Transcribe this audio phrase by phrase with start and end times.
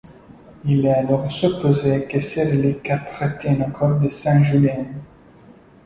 [0.65, 4.83] Il est alors supposé que ces reliques appartiennent au corps de Saint Julien.